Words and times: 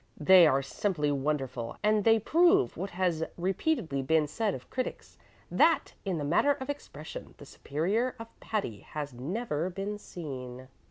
They 0.17 0.47
are 0.47 0.63
simply 0.63 1.11
wonderful, 1.11 1.77
and 1.83 2.03
they 2.03 2.17
prove 2.17 2.75
what 2.75 2.89
has 2.89 3.23
repeatedly 3.37 4.01
been 4.01 4.25
said 4.25 4.57
by 4.59 4.65
critics, 4.71 5.19
that, 5.51 5.93
in 6.05 6.17
the 6.17 6.23
matter 6.23 6.53
of 6.53 6.71
expression, 6.71 7.35
the 7.37 7.45
superior 7.45 8.15
of 8.17 8.27
Patti 8.39 8.79
has 8.79 9.13
never 9.13 9.69
been 9.69 9.99
seen." 9.99 10.69